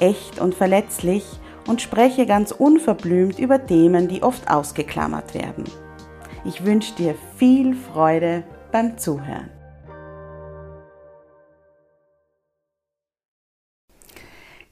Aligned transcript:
echt 0.00 0.38
und 0.38 0.54
verletzlich 0.54 1.24
und 1.66 1.82
spreche 1.82 2.26
ganz 2.26 2.52
unverblümt 2.52 3.38
über 3.38 3.66
Themen, 3.66 4.08
die 4.08 4.22
oft 4.22 4.48
ausgeklammert 4.50 5.34
werden. 5.34 5.64
Ich 6.44 6.64
wünsche 6.64 6.94
dir 6.94 7.14
viel 7.36 7.74
Freude 7.74 8.44
beim 8.70 8.96
Zuhören. 8.98 9.50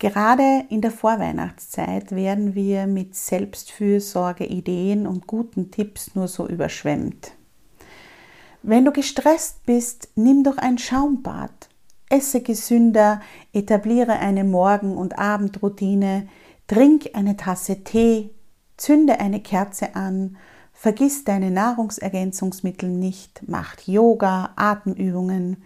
Gerade 0.00 0.64
in 0.70 0.80
der 0.80 0.90
Vorweihnachtszeit 0.90 2.12
werden 2.12 2.54
wir 2.54 2.86
mit 2.86 3.14
Selbstfürsorge, 3.14 4.46
Ideen 4.46 5.06
und 5.06 5.26
guten 5.26 5.70
Tipps 5.70 6.14
nur 6.14 6.26
so 6.26 6.48
überschwemmt. 6.48 7.32
Wenn 8.62 8.84
du 8.84 8.92
gestresst 8.92 9.64
bist, 9.66 10.08
nimm 10.16 10.42
doch 10.42 10.56
ein 10.56 10.78
Schaumbad 10.78 11.69
esse 12.10 12.42
gesünder, 12.42 13.20
etabliere 13.52 14.18
eine 14.18 14.44
Morgen- 14.44 14.96
und 14.96 15.18
Abendroutine, 15.18 16.28
trink 16.66 17.10
eine 17.14 17.36
Tasse 17.36 17.82
Tee, 17.82 18.30
zünde 18.76 19.20
eine 19.20 19.40
Kerze 19.40 19.94
an, 19.94 20.36
vergiss 20.72 21.24
deine 21.24 21.50
Nahrungsergänzungsmittel 21.50 22.88
nicht, 22.88 23.42
mach 23.46 23.76
Yoga, 23.86 24.50
Atemübungen. 24.56 25.62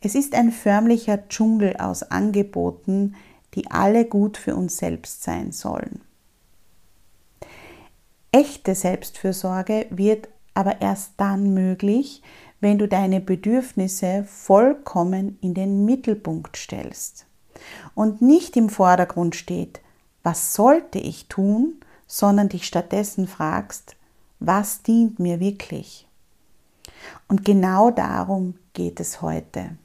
Es 0.00 0.14
ist 0.14 0.34
ein 0.34 0.52
förmlicher 0.52 1.28
Dschungel 1.28 1.76
aus 1.76 2.04
Angeboten, 2.04 3.14
die 3.54 3.70
alle 3.70 4.04
gut 4.04 4.36
für 4.36 4.54
uns 4.54 4.76
selbst 4.76 5.22
sein 5.22 5.52
sollen. 5.52 6.02
Echte 8.30 8.74
Selbstfürsorge 8.74 9.86
wird 9.90 10.28
aber 10.54 10.80
erst 10.80 11.12
dann 11.16 11.54
möglich, 11.54 12.22
wenn 12.60 12.78
du 12.78 12.88
deine 12.88 13.20
Bedürfnisse 13.20 14.24
vollkommen 14.24 15.38
in 15.40 15.54
den 15.54 15.84
Mittelpunkt 15.84 16.56
stellst 16.56 17.26
und 17.94 18.20
nicht 18.22 18.56
im 18.56 18.68
Vordergrund 18.68 19.36
steht, 19.36 19.80
was 20.22 20.54
sollte 20.54 20.98
ich 20.98 21.28
tun, 21.28 21.80
sondern 22.06 22.48
dich 22.48 22.66
stattdessen 22.66 23.26
fragst, 23.28 23.96
was 24.40 24.82
dient 24.82 25.18
mir 25.18 25.40
wirklich? 25.40 26.06
Und 27.28 27.44
genau 27.44 27.90
darum 27.90 28.54
geht 28.72 29.00
es 29.00 29.22
heute. 29.22 29.76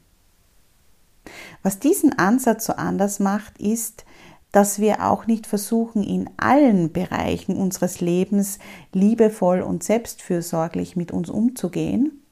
Was 1.62 1.78
diesen 1.78 2.18
Ansatz 2.18 2.66
so 2.66 2.74
anders 2.74 3.20
macht, 3.20 3.58
ist, 3.58 4.04
dass 4.52 4.78
wir 4.78 5.04
auch 5.04 5.26
nicht 5.26 5.46
versuchen, 5.46 6.04
in 6.04 6.30
allen 6.36 6.92
Bereichen 6.92 7.56
unseres 7.56 8.00
Lebens 8.00 8.58
liebevoll 8.92 9.62
und 9.62 9.82
selbstfürsorglich 9.82 10.94
mit 10.94 11.10
uns 11.10 11.28
umzugehen, 11.28 12.23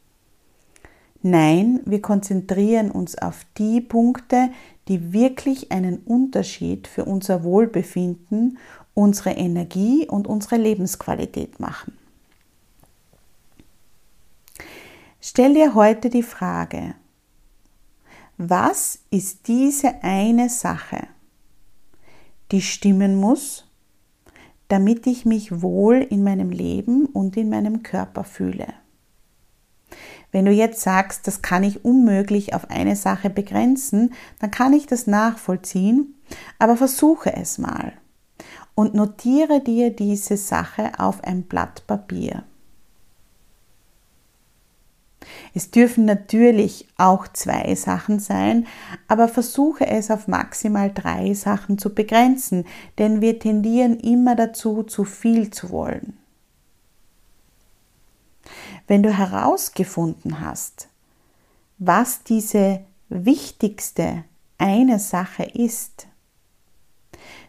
Nein, 1.23 1.81
wir 1.85 2.03
konzentrieren 2.03 2.91
uns 2.91 3.17
auf 3.17 3.47
die 3.57 3.81
Punkte, 3.81 4.51
die 4.89 5.13
wirklich 5.13 5.71
einen 5.71 5.99
Unterschied 5.99 6.89
für 6.89 7.05
unser 7.05 7.45
Wohlbefinden, 7.45 8.59
unsere 8.95 9.31
Energie 9.31 10.09
und 10.09 10.27
unsere 10.27 10.57
Lebensqualität 10.57 11.61
machen. 11.61 11.97
Stell 15.21 15.55
dir 15.55 15.77
heute 15.77 16.11
die 16.11 16.25
Frage, 16.25 16.97
was 18.37 18.99
ist 19.11 19.47
diese 19.47 20.03
eine 20.03 20.49
Sache, 20.49 21.07
die 22.51 22.61
stimmen 22.61 23.15
muss, 23.15 23.69
damit 24.67 25.07
ich 25.07 25.25
mich 25.25 25.63
wohl 25.63 25.99
in 25.99 26.25
meinem 26.25 26.51
Leben 26.51 27.07
und 27.07 27.37
in 27.37 27.49
meinem 27.49 27.85
Körper 27.85 28.25
fühle? 28.25 28.82
Wenn 30.33 30.47
du 30.47 30.51
jetzt 30.51 30.81
sagst, 30.81 31.27
das 31.27 31.43
kann 31.43 31.63
ich 31.63 31.85
unmöglich 31.85 32.55
auf 32.55 32.71
eine 32.71 32.97
Sache 32.97 33.31
begrenzen, 33.31 34.15
dann 34.41 34.51
kann 34.51 34.73
ich 34.73 34.87
das 34.87 35.07
nachvollziehen, 35.07 36.15
aber 36.59 36.77
versuche 36.77 37.37
es 37.37 37.59
mal 37.59 37.93
und 38.75 38.95
notiere 38.95 39.61
dir 39.61 39.91
diese 39.95 40.39
Sache 40.39 40.93
auf 40.99 41.23
ein 41.23 41.43
Blatt 41.43 41.87
Papier. 41.87 42.45
Es 45.55 45.71
dürfen 45.71 46.05
natürlich 46.05 46.89
auch 46.97 47.29
zwei 47.29 47.75
Sachen 47.75 48.19
sein, 48.19 48.67
aber 49.09 49.29
versuche 49.29 49.87
es 49.87 50.11
auf 50.11 50.27
maximal 50.27 50.91
drei 50.93 51.35
Sachen 51.35 51.79
zu 51.79 51.95
begrenzen, 51.95 52.65
denn 52.99 53.21
wir 53.21 53.39
tendieren 53.39 54.01
immer 54.01 54.35
dazu, 54.35 54.83
zu 54.83 55.05
viel 55.05 55.51
zu 55.51 55.71
wollen. 55.71 56.19
Wenn 58.87 59.03
du 59.03 59.11
herausgefunden 59.11 60.41
hast, 60.41 60.89
was 61.79 62.23
diese 62.23 62.81
wichtigste 63.09 64.25
eine 64.59 64.99
Sache 64.99 65.45
ist, 65.45 66.07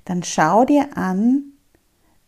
dann 0.06 0.24
schau 0.24 0.66
dir 0.66 0.98
an, 0.98 1.44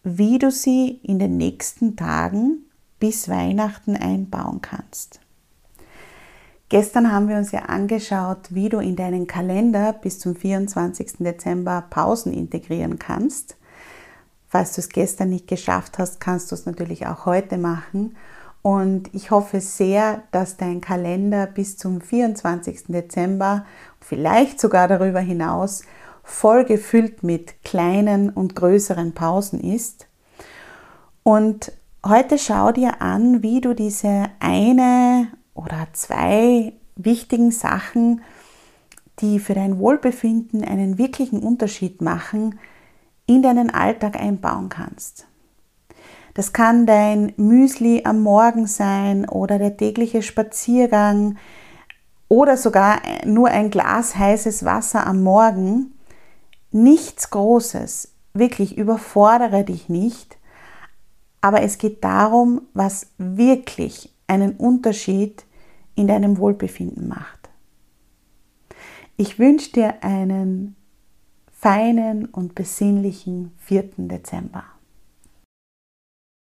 wie 0.04 0.38
du 0.38 0.52
sie 0.52 1.00
in 1.04 1.20
den 1.20 1.38
nächsten 1.38 1.96
Tagen 1.96 2.66
bis 3.00 3.28
Weihnachten 3.28 3.98
einbauen 3.98 4.62
kannst. 4.62 5.20
Gestern 6.70 7.12
haben 7.12 7.30
wir 7.30 7.38
uns 7.38 7.52
ja 7.52 7.64
angeschaut, 7.64 8.48
wie 8.50 8.70
du 8.70 8.80
in 8.80 8.96
deinen 8.96 9.28
Kalender 9.28 9.94
bis 9.94 10.20
zum 10.20 10.36
24. 10.36 11.18
Dezember 11.20 11.84
Pausen 11.90 12.34
integrieren 12.34 12.98
kannst. 12.98 13.56
Falls 14.48 14.74
du 14.74 14.82
es 14.82 14.90
gestern 14.90 15.30
nicht 15.30 15.48
geschafft 15.48 16.00
hast, 16.00 16.20
kannst 16.20 16.52
du 16.52 16.56
es 16.56 16.66
natürlich 16.66 17.06
auch 17.06 17.26
heute 17.26 17.58
machen. 17.58 18.16
Und 18.66 19.14
ich 19.14 19.30
hoffe 19.30 19.62
sehr, 19.62 20.24
dass 20.31 20.58
dein 20.58 20.81
Kalender 20.81 21.46
bis 21.46 21.78
zum 21.78 22.02
24. 22.02 22.86
Dezember, 22.88 23.64
vielleicht 24.00 24.59
sogar 24.59 24.88
darüber 24.88 25.20
hinaus, 25.20 25.84
voll 26.24 26.66
gefüllt 26.66 27.22
mit 27.22 27.64
kleinen 27.64 28.31
und 28.31 28.56
größeren 28.56 29.14
Pausen 29.14 29.59
ist. 29.59 30.08
Und 31.22 31.74
heute 32.03 32.40
schau 32.40 32.72
dir 32.72 33.03
an, 33.03 33.44
wie 33.44 33.62
du 33.62 33.76
diese 33.76 34.31
eine 34.40 35.28
oder 35.53 35.86
zwei 35.94 36.74
wichtigen 36.96 37.52
Sachen, 37.52 38.24
die 39.20 39.38
für 39.38 39.53
dein 39.53 39.78
Wohlbefinden 39.78 40.64
einen 40.64 40.97
wirklichen 40.97 41.38
Unterschied 41.38 42.02
machen, 42.02 42.58
in 43.28 43.44
deinen 43.44 43.70
Alltag 43.70 44.20
einbauen 44.20 44.70
kannst. 44.70 45.28
Das 46.35 46.51
kann 46.51 46.85
dein 46.85 47.32
Müsli 47.37 48.02
am 48.03 48.22
Morgen 48.22 48.67
sein 48.67 49.28
oder 49.28 49.58
der 49.58 49.78
tägliche 49.78 50.22
Spaziergang 50.22 51.37
oder 52.28 52.58
sogar 52.58 53.02
nur 53.26 53.47
ein 53.47 53.72
Glas 53.72 54.17
heißes 54.17 54.66
Wasser 54.66 55.08
am 55.08 55.23
Morgen. 55.23 55.93
Nichts 56.72 57.29
Großes, 57.29 58.11
wirklich 58.34 58.78
überfordere 58.78 59.64
dich 59.64 59.87
nicht, 59.87 60.37
aber 61.40 61.61
es 61.61 61.78
geht 61.78 62.03
darum, 62.03 62.64
was 62.73 63.08
wirklich 63.17 64.14
einen 64.28 64.58
Unterschied 64.58 65.46
in 65.96 66.08
deinem 66.08 66.38
Wohlbefinden 66.38 67.08
macht. 67.08 67.49
Ich 69.16 69.40
wünsche 69.40 69.72
dir 69.72 70.03
einen 70.03 70.76
feinen 71.53 72.26
und 72.26 72.55
besinnlichen 72.55 73.53
4. 73.59 73.84
Dezember. 73.96 74.66